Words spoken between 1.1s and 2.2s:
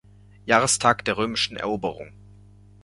römischen Eroberung.